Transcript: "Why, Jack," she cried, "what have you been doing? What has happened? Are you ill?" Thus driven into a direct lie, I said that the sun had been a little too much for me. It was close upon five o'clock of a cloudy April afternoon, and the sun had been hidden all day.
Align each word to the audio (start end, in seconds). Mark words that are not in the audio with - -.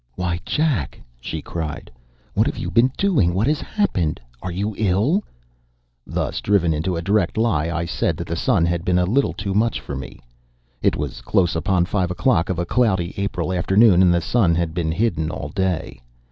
"Why, 0.15 0.39
Jack," 0.47 0.99
she 1.19 1.43
cried, 1.43 1.91
"what 2.33 2.47
have 2.47 2.57
you 2.57 2.71
been 2.71 2.91
doing? 2.97 3.35
What 3.35 3.45
has 3.45 3.61
happened? 3.61 4.19
Are 4.41 4.49
you 4.49 4.73
ill?" 4.75 5.23
Thus 6.07 6.41
driven 6.41 6.73
into 6.73 6.95
a 6.95 7.03
direct 7.03 7.37
lie, 7.37 7.69
I 7.69 7.85
said 7.85 8.17
that 8.17 8.25
the 8.25 8.35
sun 8.35 8.65
had 8.65 8.83
been 8.83 8.97
a 8.97 9.05
little 9.05 9.33
too 9.33 9.53
much 9.53 9.79
for 9.79 9.95
me. 9.95 10.19
It 10.81 10.95
was 10.95 11.21
close 11.21 11.55
upon 11.55 11.85
five 11.85 12.09
o'clock 12.09 12.49
of 12.49 12.57
a 12.57 12.65
cloudy 12.65 13.13
April 13.15 13.53
afternoon, 13.53 14.01
and 14.01 14.11
the 14.11 14.21
sun 14.21 14.55
had 14.55 14.73
been 14.73 14.91
hidden 14.91 15.29
all 15.29 15.49
day. 15.49 16.01